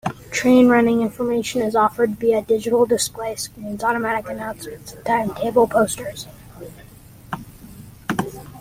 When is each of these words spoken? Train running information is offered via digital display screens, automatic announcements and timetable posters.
Train 0.31 0.67
running 0.67 1.03
information 1.03 1.61
is 1.61 1.75
offered 1.75 2.15
via 2.15 2.41
digital 2.41 2.87
display 2.87 3.35
screens, 3.35 3.83
automatic 3.83 4.27
announcements 4.27 4.93
and 4.93 5.05
timetable 5.05 5.67
posters. 5.67 6.25